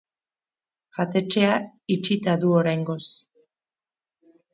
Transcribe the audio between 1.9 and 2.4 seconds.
itxita